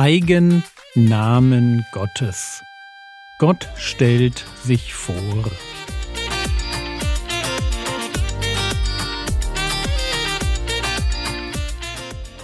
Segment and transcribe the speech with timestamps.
[0.00, 2.62] Eigennamen Gottes.
[3.40, 5.16] Gott stellt sich vor.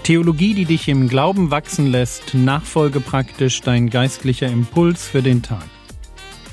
[0.03, 5.69] Theologie, die dich im Glauben wachsen lässt, nachfolge praktisch dein geistlicher Impuls für den Tag.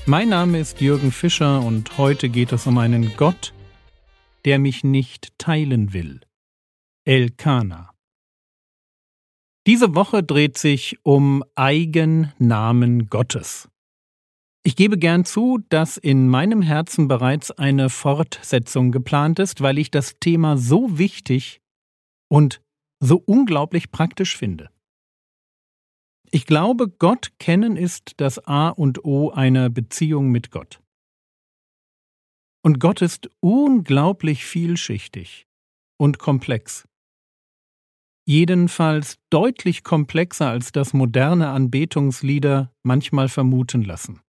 [0.06, 3.56] Mein Name ist Jürgen Fischer und heute geht es um einen Gott,
[4.46, 6.22] der mich nicht teilen will.
[7.06, 7.91] Elkana.
[9.68, 13.70] Diese Woche dreht sich um Eigennamen Gottes.
[14.64, 19.92] Ich gebe gern zu, dass in meinem Herzen bereits eine Fortsetzung geplant ist, weil ich
[19.92, 21.62] das Thema so wichtig
[22.28, 22.62] und
[23.00, 24.70] so unglaublich praktisch finde.
[26.32, 30.82] Ich glaube, Gott kennen ist das A und O einer Beziehung mit Gott.
[32.64, 35.48] Und Gott ist unglaublich vielschichtig
[35.98, 36.88] und komplex
[38.26, 44.22] jedenfalls deutlich komplexer als das moderne Anbetungslieder manchmal vermuten lassen.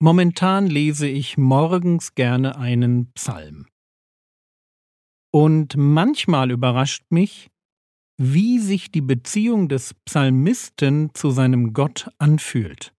[0.00, 3.66] Momentan lese ich morgens gerne einen Psalm.
[5.32, 7.48] Und manchmal überrascht mich,
[8.16, 12.92] wie sich die Beziehung des Psalmisten zu seinem Gott anfühlt.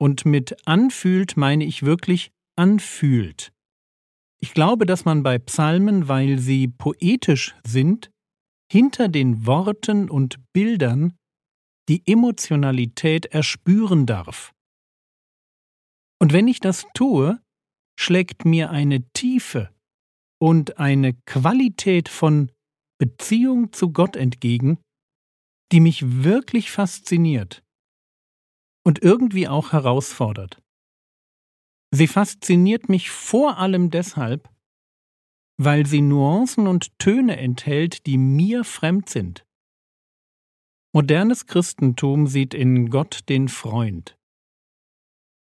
[0.00, 3.52] Und mit anfühlt meine ich wirklich anfühlt.
[4.40, 8.10] Ich glaube, dass man bei Psalmen, weil sie poetisch sind,
[8.70, 11.16] hinter den Worten und Bildern
[11.88, 14.52] die Emotionalität erspüren darf.
[16.20, 17.40] Und wenn ich das tue,
[17.98, 19.74] schlägt mir eine Tiefe
[20.40, 22.52] und eine Qualität von
[22.98, 24.78] Beziehung zu Gott entgegen,
[25.72, 27.62] die mich wirklich fasziniert
[28.84, 30.62] und irgendwie auch herausfordert.
[31.92, 34.48] Sie fasziniert mich vor allem deshalb,
[35.62, 39.44] weil sie Nuancen und Töne enthält, die mir fremd sind.
[40.94, 44.16] Modernes Christentum sieht in Gott den Freund.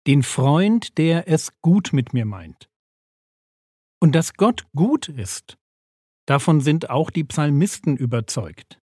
[0.07, 2.69] Den Freund, der es gut mit mir meint.
[3.99, 5.57] Und dass Gott gut ist,
[6.25, 8.79] davon sind auch die Psalmisten überzeugt.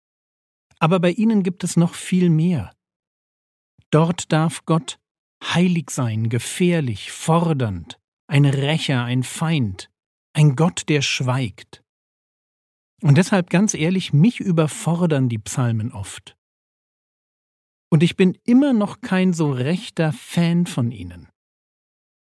[0.78, 2.74] Aber bei ihnen gibt es noch viel mehr.
[3.90, 4.98] Dort darf Gott
[5.44, 9.89] heilig sein, gefährlich, fordernd, ein Rächer, ein Feind,
[10.32, 11.82] ein Gott, der schweigt.
[13.02, 16.36] Und deshalb ganz ehrlich, mich überfordern die Psalmen oft.
[17.90, 21.28] Und ich bin immer noch kein so rechter Fan von ihnen.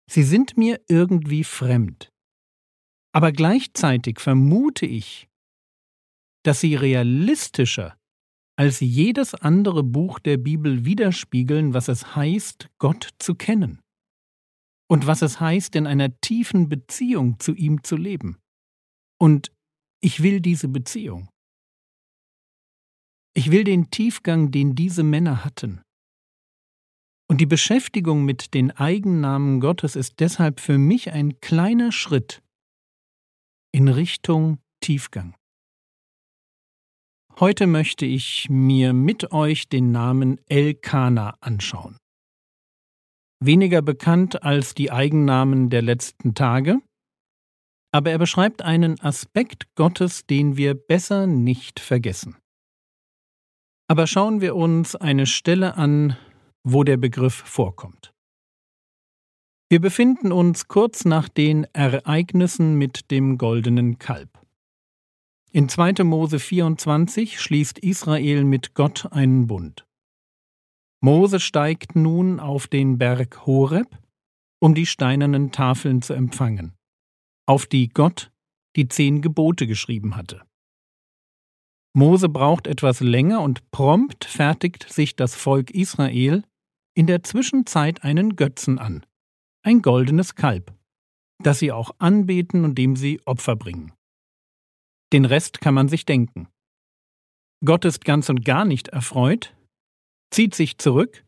[0.10, 2.12] Sie sind mir irgendwie fremd.
[3.14, 5.28] Aber gleichzeitig vermute ich,
[6.44, 7.98] dass sie realistischer
[8.56, 13.82] als jedes andere Buch der Bibel widerspiegeln, was es heißt, Gott zu kennen
[14.92, 18.42] und was es heißt, in einer tiefen Beziehung zu ihm zu leben.
[19.18, 19.54] Und
[20.02, 21.30] ich will diese Beziehung.
[23.34, 25.82] Ich will den Tiefgang, den diese Männer hatten.
[27.30, 32.44] Und die Beschäftigung mit den Eigennamen Gottes ist deshalb für mich ein kleiner Schritt
[33.72, 35.38] in Richtung Tiefgang.
[37.40, 42.01] Heute möchte ich mir mit euch den Namen Elkana anschauen
[43.42, 46.80] weniger bekannt als die Eigennamen der letzten Tage,
[47.92, 52.38] aber er beschreibt einen Aspekt Gottes, den wir besser nicht vergessen.
[53.90, 56.16] Aber schauen wir uns eine Stelle an,
[56.64, 58.14] wo der Begriff vorkommt.
[59.70, 64.30] Wir befinden uns kurz nach den Ereignissen mit dem goldenen Kalb.
[65.52, 66.04] In 2.
[66.04, 69.86] Mose 24 schließt Israel mit Gott einen Bund.
[71.04, 73.98] Mose steigt nun auf den Berg Horeb,
[74.62, 76.76] um die steinernen Tafeln zu empfangen,
[77.48, 78.32] auf die Gott
[78.76, 80.44] die zehn Gebote geschrieben hatte.
[81.94, 86.44] Mose braucht etwas länger und prompt fertigt sich das Volk Israel
[86.96, 89.06] in der Zwischenzeit einen Götzen an,
[89.64, 90.74] ein goldenes Kalb,
[91.44, 93.92] das sie auch anbeten und dem sie Opfer bringen.
[95.12, 96.48] Den Rest kann man sich denken.
[97.66, 99.54] Gott ist ganz und gar nicht erfreut,
[100.32, 101.26] zieht sich zurück,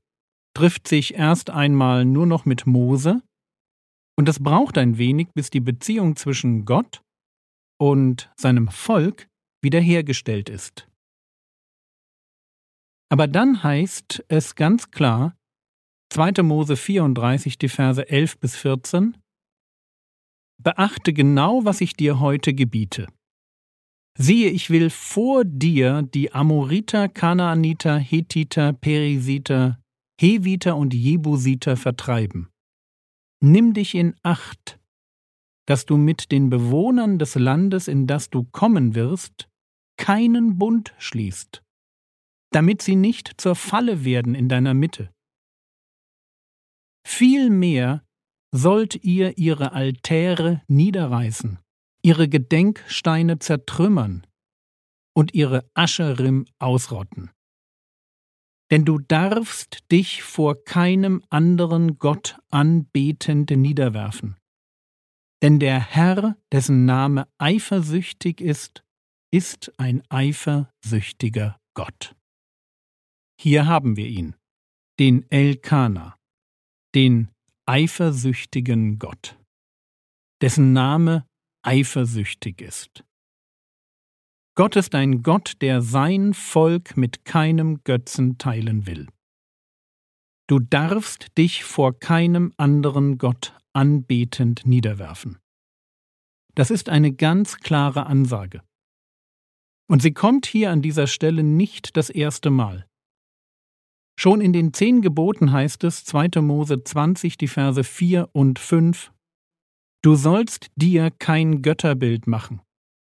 [0.55, 3.21] trifft sich erst einmal nur noch mit Mose,
[4.15, 7.01] und es braucht ein wenig, bis die Beziehung zwischen Gott
[7.79, 9.27] und seinem Volk
[9.63, 10.87] wiederhergestellt ist.
[13.09, 15.35] Aber dann heißt es ganz klar,
[16.11, 16.43] 2.
[16.43, 19.17] Mose 34, die Verse 11 bis 14,
[20.61, 23.07] Beachte genau, was ich dir heute gebiete.
[24.17, 29.79] Siehe, ich will vor dir die Amoriter, Kanaaniter, Hethiter, Perisiter,
[30.19, 32.49] Heviter und Jebusiter vertreiben.
[33.41, 34.79] Nimm dich in Acht,
[35.65, 39.49] dass du mit den Bewohnern des Landes, in das du kommen wirst,
[39.97, 41.63] keinen Bund schließt.
[42.53, 45.11] damit sie nicht zur Falle werden in deiner Mitte.
[47.05, 48.05] Vielmehr
[48.53, 51.59] sollt ihr ihre Altäre niederreißen,
[52.03, 54.27] ihre Gedenksteine zertrümmern
[55.15, 57.31] und ihre Ascherim ausrotten.
[58.71, 64.37] Denn du darfst dich vor keinem anderen Gott anbetend niederwerfen.
[65.41, 68.83] Denn der Herr, dessen Name eifersüchtig ist,
[69.31, 72.15] ist ein eifersüchtiger Gott.
[73.39, 74.35] Hier haben wir ihn,
[74.99, 76.17] den Elkana,
[76.95, 77.29] den
[77.65, 79.37] eifersüchtigen Gott,
[80.41, 81.25] dessen Name
[81.63, 83.03] eifersüchtig ist.
[84.55, 89.07] Gott ist ein Gott, der sein Volk mit keinem Götzen teilen will.
[90.47, 95.39] Du darfst dich vor keinem anderen Gott anbetend niederwerfen.
[96.53, 98.61] Das ist eine ganz klare Ansage.
[99.89, 102.87] Und sie kommt hier an dieser Stelle nicht das erste Mal.
[104.19, 106.41] Schon in den zehn Geboten heißt es, 2.
[106.41, 109.11] Mose 20, die Verse 4 und 5,
[110.03, 112.61] Du sollst dir kein Götterbild machen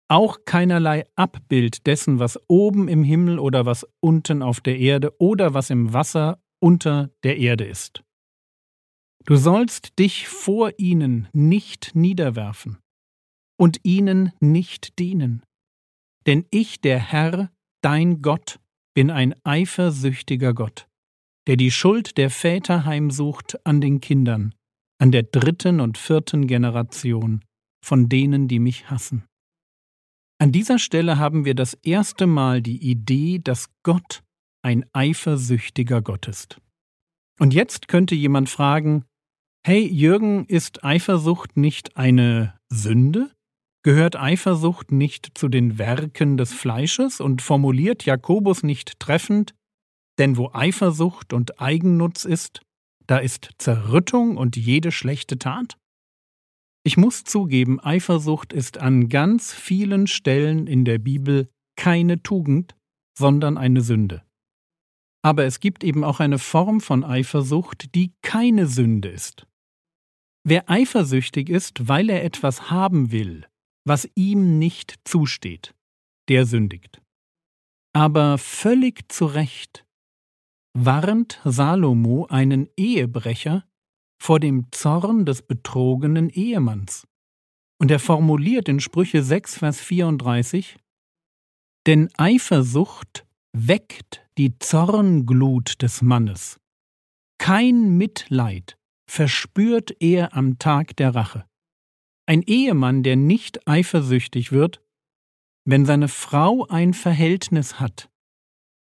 [0.08, 5.54] auch keinerlei Abbild dessen, was oben im Himmel oder was unten auf der Erde oder
[5.54, 8.02] was im Wasser unter der Erde ist.
[9.24, 12.78] Du sollst dich vor ihnen nicht niederwerfen
[13.58, 15.42] und ihnen nicht dienen.
[16.26, 17.50] Denn ich, der Herr,
[17.82, 18.60] dein Gott,
[18.94, 20.86] bin ein eifersüchtiger Gott,
[21.48, 24.54] der die Schuld der Väter heimsucht an den Kindern,
[24.98, 27.44] an der dritten und vierten Generation
[27.84, 29.24] von denen, die mich hassen.
[30.38, 34.22] An dieser Stelle haben wir das erste Mal die Idee, dass Gott
[34.62, 36.60] ein eifersüchtiger Gott ist.
[37.38, 39.04] Und jetzt könnte jemand fragen,
[39.64, 43.30] hey Jürgen, ist Eifersucht nicht eine Sünde?
[43.82, 49.54] Gehört Eifersucht nicht zu den Werken des Fleisches und formuliert Jakobus nicht treffend,
[50.18, 52.62] denn wo Eifersucht und Eigennutz ist,
[53.06, 55.78] da ist Zerrüttung und jede schlechte Tat?
[56.84, 62.76] Ich muss zugeben, Eifersucht ist an ganz vielen Stellen in der Bibel keine Tugend,
[63.18, 64.22] sondern eine Sünde.
[65.22, 69.46] Aber es gibt eben auch eine Form von Eifersucht, die keine Sünde ist.
[70.44, 73.46] Wer eifersüchtig ist, weil er etwas haben will,
[73.84, 75.74] was ihm nicht zusteht,
[76.28, 77.02] der sündigt.
[77.92, 79.85] Aber völlig zu Recht
[80.76, 83.64] warnt Salomo einen Ehebrecher
[84.22, 87.06] vor dem Zorn des betrogenen Ehemanns.
[87.78, 90.76] Und er formuliert in Sprüche 6, Vers 34,
[91.86, 96.60] Denn Eifersucht weckt die Zornglut des Mannes.
[97.38, 98.76] Kein Mitleid
[99.10, 101.46] verspürt er am Tag der Rache.
[102.26, 104.82] Ein Ehemann, der nicht eifersüchtig wird,
[105.64, 108.10] wenn seine Frau ein Verhältnis hat,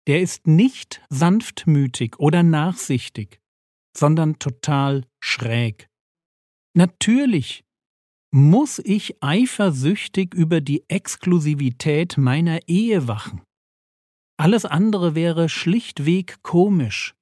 [0.08, 3.40] der ist nicht sanftmütig oder nachsichtig,
[3.98, 5.88] sondern total schräg.
[6.76, 7.64] Natürlich
[8.32, 13.42] muss ich eifersüchtig über die Exklusivität meiner Ehe wachen.
[14.38, 17.16] Alles andere wäre schlichtweg komisch.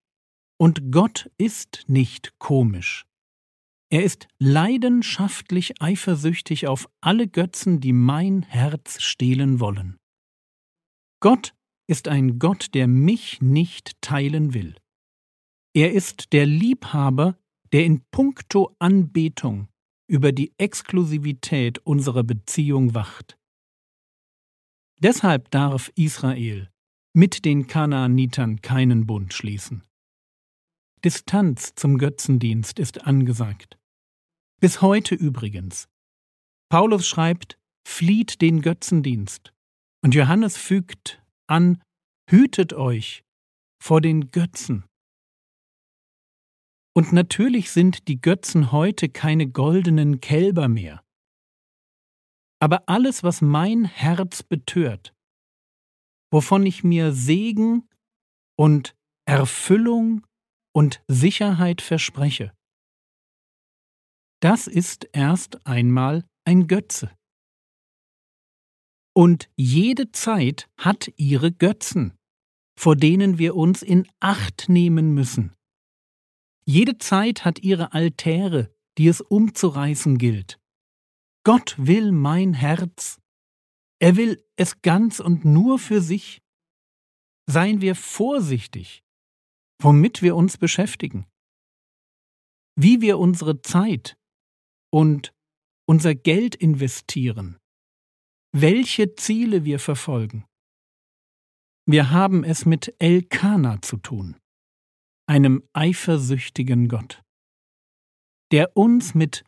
[0.60, 3.06] Und Gott ist nicht komisch.
[3.92, 9.98] Er ist leidenschaftlich eifersüchtig auf alle Götzen, die mein Herz stehlen wollen.
[11.20, 11.54] Gott
[11.88, 14.76] ist ein Gott, der mich nicht teilen will.
[15.74, 17.38] Er ist der Liebhaber,
[17.72, 19.68] der in puncto Anbetung
[20.08, 23.38] über die Exklusivität unserer Beziehung wacht.
[25.00, 26.70] Deshalb darf Israel
[27.14, 29.84] mit den Kanaanitern keinen Bund schließen.
[31.04, 33.78] Distanz zum Götzendienst ist angesagt.
[34.62, 35.90] Bis heute übrigens.
[36.70, 39.54] Paulus schreibt, flieht den Götzendienst.
[40.02, 41.82] Und Johannes fügt an,
[42.30, 43.24] hütet euch
[43.82, 44.86] vor den Götzen.
[46.96, 51.04] Und natürlich sind die Götzen heute keine goldenen Kälber mehr.
[52.60, 55.14] Aber alles, was mein Herz betört,
[56.32, 57.90] wovon ich mir Segen
[58.58, 58.96] und
[59.26, 60.26] Erfüllung
[60.74, 62.54] und Sicherheit verspreche,
[64.40, 67.12] das ist erst einmal ein Götze.
[69.14, 72.18] Und jede Zeit hat ihre Götzen,
[72.76, 75.56] vor denen wir uns in Acht nehmen müssen.
[76.66, 80.60] Jede Zeit hat ihre Altäre, die es umzureißen gilt.
[81.44, 83.20] Gott will mein Herz.
[84.00, 86.42] Er will es ganz und nur für sich.
[87.46, 89.04] Seien wir vorsichtig,
[89.82, 91.26] womit wir uns beschäftigen,
[92.76, 94.18] wie wir unsere Zeit
[94.90, 95.34] und
[95.86, 97.60] unser Geld investieren,
[98.54, 100.46] welche Ziele wir verfolgen.
[101.86, 104.38] Wir haben es mit Elkana zu tun,
[105.28, 107.24] einem eifersüchtigen Gott,
[108.52, 109.44] der uns mit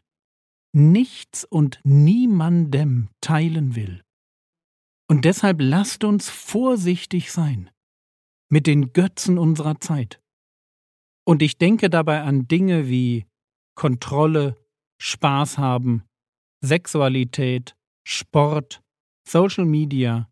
[0.74, 4.04] nichts und niemandem teilen will.
[5.08, 7.70] Und deshalb lasst uns vorsichtig sein
[8.50, 10.20] mit den Götzen unserer Zeit.
[11.26, 13.26] Und ich denke dabei an Dinge wie
[13.76, 14.56] Kontrolle,
[15.00, 16.04] Spaß haben,
[16.62, 18.82] Sexualität, Sport,
[19.27, 20.29] Social Media,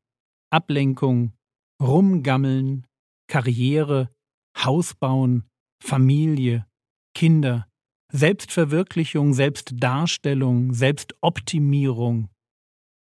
[0.51, 1.33] Ablenkung,
[1.81, 2.85] Rumgammeln,
[3.27, 4.13] Karriere,
[4.57, 5.49] Haus bauen,
[5.83, 6.67] Familie,
[7.15, 7.67] Kinder,
[8.11, 12.29] Selbstverwirklichung, Selbstdarstellung, Selbstoptimierung,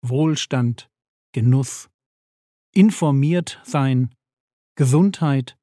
[0.05, 0.91] Wohlstand,
[1.33, 1.89] Genuss,
[2.75, 4.15] informiert sein,
[4.77, 5.57] Gesundheit,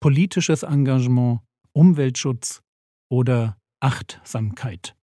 [0.00, 1.40] politisches Engagement,
[1.74, 2.62] Umweltschutz
[3.10, 4.96] oder Achtsamkeit.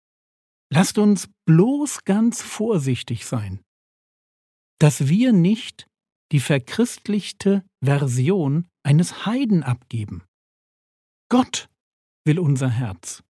[0.72, 3.62] Lasst uns bloß ganz vorsichtig sein,
[4.80, 5.88] dass wir nicht
[6.32, 10.24] die verchristlichte Version eines Heiden abgeben.
[11.30, 11.70] Gott
[12.26, 13.24] will unser Herz.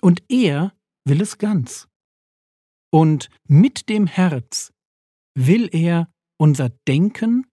[0.00, 1.88] Und er will es ganz.
[2.92, 4.72] Und mit dem Herz
[5.34, 7.46] will er unser Denken,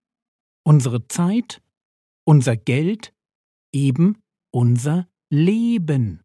[0.65, 1.61] unsere Zeit,
[2.25, 3.13] unser Geld,
[3.73, 6.23] eben unser Leben.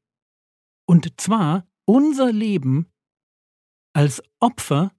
[0.87, 2.91] Und zwar unser Leben
[3.95, 4.95] als Opfer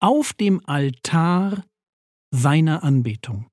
[0.00, 1.64] auf dem Altar
[2.30, 3.48] seiner Anbetung.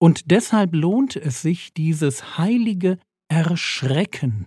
[0.00, 2.98] Und deshalb lohnt es sich, dieses heilige
[3.28, 4.46] Erschrecken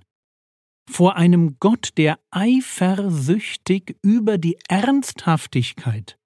[0.90, 6.18] vor einem Gott, der eifersüchtig über die Ernsthaftigkeit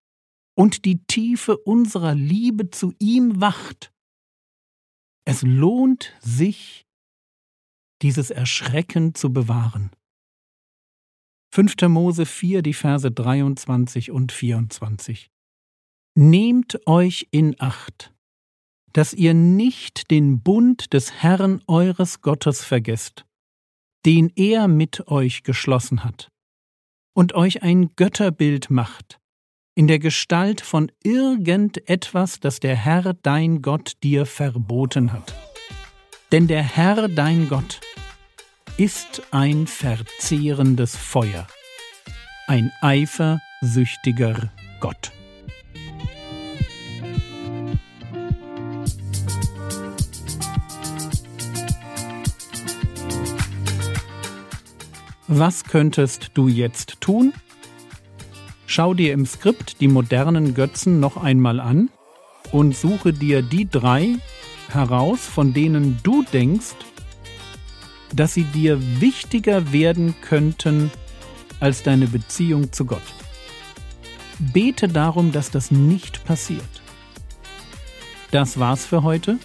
[0.57, 3.91] und die Tiefe unserer Liebe zu ihm wacht.
[5.25, 6.85] Es lohnt sich,
[8.01, 9.91] dieses Erschrecken zu bewahren.
[11.55, 11.87] 5.
[11.87, 15.29] Mose 4, die Verse 23 und 24.
[16.13, 18.13] Nehmt euch in Acht,
[18.91, 23.23] dass ihr nicht den Bund des Herrn eures Gottes vergesst,
[24.05, 26.27] den er mit euch geschlossen hat,
[27.15, 29.21] und euch ein Götterbild macht,
[29.75, 35.33] in der Gestalt von irgendetwas, das der Herr dein Gott dir verboten hat.
[36.33, 37.79] Denn der Herr dein Gott
[38.77, 41.47] ist ein verzehrendes Feuer,
[42.47, 44.51] ein eifersüchtiger
[44.81, 45.13] Gott.
[55.27, 57.33] Was könntest du jetzt tun?
[58.65, 61.89] Schau dir im Skript die modernen Götzen noch einmal an
[62.51, 64.17] und suche dir die drei
[64.69, 66.75] heraus, von denen du denkst,
[68.15, 70.91] dass sie dir wichtiger werden könnten
[71.59, 73.01] als deine Beziehung zu Gott.
[74.39, 76.81] Bete darum, dass das nicht passiert.
[78.31, 79.37] Das war's für heute.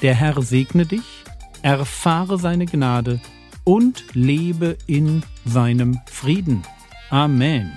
[0.00, 1.24] Der Herr segne dich,
[1.62, 3.20] erfahre seine Gnade
[3.64, 6.62] und lebe in seinem Frieden.
[7.10, 7.76] Amen.